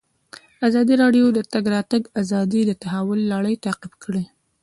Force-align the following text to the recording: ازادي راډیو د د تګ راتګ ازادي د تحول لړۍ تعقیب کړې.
ازادي 0.67 0.95
راډیو 1.03 1.25
د 1.33 1.33
د 1.37 1.39
تګ 1.53 1.63
راتګ 1.75 2.01
ازادي 2.21 2.61
د 2.65 2.71
تحول 2.81 3.19
لړۍ 3.33 3.55
تعقیب 3.65 3.93
کړې. 4.03 4.23